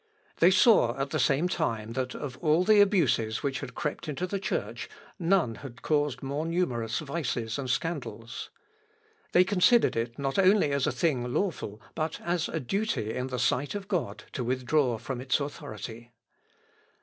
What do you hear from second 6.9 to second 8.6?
vices and scandals.